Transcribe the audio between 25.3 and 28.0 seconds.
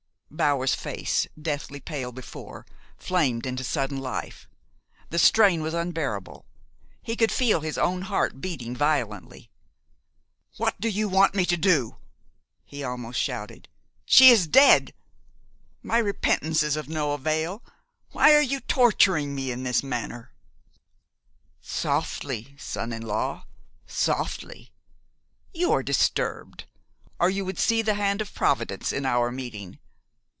You are disturbed, or you would see the